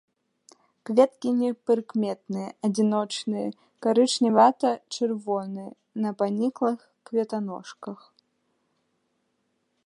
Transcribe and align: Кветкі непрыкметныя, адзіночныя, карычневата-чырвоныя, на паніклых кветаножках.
Кветкі 0.89 1.29
непрыкметныя, 1.41 2.49
адзіночныя, 2.67 3.47
карычневата-чырвоныя, 3.87 5.69
на 6.07 6.15
паніклых 6.23 6.79
кветаножках. 7.11 7.99